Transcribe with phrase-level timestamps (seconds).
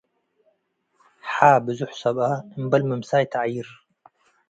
[1.31, 3.67] ሐ ብዞሕ ሰብአ እምበል ምምሳይ ተዐይር።